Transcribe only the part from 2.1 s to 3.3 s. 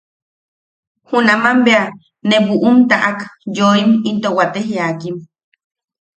ne buʼum taʼak